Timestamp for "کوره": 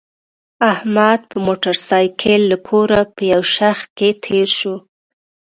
2.67-3.01